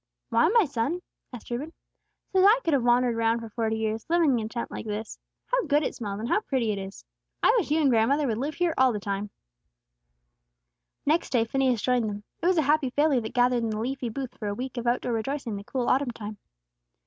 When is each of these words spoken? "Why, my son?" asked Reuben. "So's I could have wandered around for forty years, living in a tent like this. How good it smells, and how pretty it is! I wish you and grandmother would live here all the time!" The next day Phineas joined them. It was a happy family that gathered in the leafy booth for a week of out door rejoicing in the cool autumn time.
"Why, 0.29 0.47
my 0.47 0.65
son?" 0.65 1.03
asked 1.31 1.51
Reuben. 1.51 1.73
"So's 2.31 2.43
I 2.43 2.59
could 2.63 2.73
have 2.73 2.81
wandered 2.81 3.13
around 3.13 3.39
for 3.39 3.49
forty 3.49 3.77
years, 3.77 4.03
living 4.09 4.39
in 4.39 4.47
a 4.47 4.49
tent 4.49 4.71
like 4.71 4.87
this. 4.87 5.19
How 5.45 5.63
good 5.67 5.83
it 5.83 5.93
smells, 5.93 6.19
and 6.19 6.27
how 6.27 6.41
pretty 6.41 6.71
it 6.71 6.79
is! 6.79 7.05
I 7.43 7.55
wish 7.55 7.69
you 7.69 7.79
and 7.81 7.91
grandmother 7.91 8.25
would 8.25 8.39
live 8.39 8.55
here 8.55 8.73
all 8.79 8.93
the 8.93 8.99
time!" 8.99 9.29
The 11.05 11.09
next 11.11 11.29
day 11.29 11.45
Phineas 11.45 11.83
joined 11.83 12.09
them. 12.09 12.23
It 12.41 12.47
was 12.47 12.57
a 12.57 12.63
happy 12.63 12.89
family 12.89 13.19
that 13.19 13.35
gathered 13.35 13.61
in 13.63 13.69
the 13.69 13.79
leafy 13.79 14.09
booth 14.09 14.35
for 14.39 14.47
a 14.47 14.55
week 14.55 14.75
of 14.77 14.87
out 14.87 15.01
door 15.01 15.13
rejoicing 15.13 15.51
in 15.51 15.57
the 15.57 15.63
cool 15.63 15.87
autumn 15.87 16.09
time. 16.09 16.39